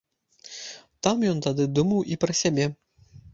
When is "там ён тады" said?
1.07-1.67